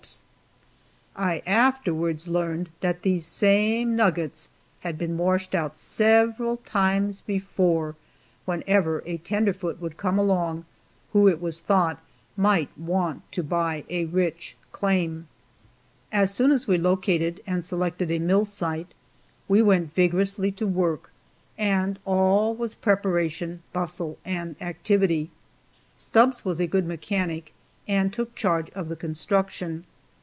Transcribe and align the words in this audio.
I 1.13 1.43
afterwards 1.45 2.27
learned 2.29 2.69
that 2.79 3.01
these 3.03 3.25
same 3.25 3.95
nuggets 3.97 4.47
had 4.79 4.97
been 4.97 5.17
washed 5.17 5.53
out 5.53 5.77
several 5.77 6.57
times 6.57 7.19
before, 7.21 7.95
whenever 8.45 9.03
a 9.05 9.17
"tenderfoot" 9.17 9.79
would 9.81 9.97
come 9.97 10.17
along, 10.17 10.65
who 11.11 11.27
it 11.27 11.41
was 11.41 11.59
thought 11.59 12.01
might 12.35 12.75
want 12.77 13.29
to 13.33 13.43
buy 13.43 13.83
a 13.89 14.05
rich 14.05 14.55
claim. 14.71 15.27
As 16.13 16.33
soon 16.33 16.49
as 16.51 16.65
we 16.65 16.77
located 16.77 17.41
and 17.45 17.63
selected 17.63 18.09
a 18.09 18.17
mill 18.17 18.45
site, 18.45 18.93
we 19.49 19.61
went 19.61 19.93
vigorously 19.93 20.49
to 20.53 20.65
work, 20.65 21.11
and 21.57 21.99
all 22.05 22.55
was 22.55 22.73
preparation, 22.73 23.61
bustle 23.73 24.17
and 24.25 24.55
activity. 24.61 25.29
Stubbs 25.97 26.45
was 26.45 26.59
a 26.61 26.67
good 26.67 26.87
mechanic 26.87 27.53
and 27.87 28.11
took 28.11 28.33
charge 28.33 28.69
of 28.71 28.87
the 28.87 28.95
construction. 28.95 29.85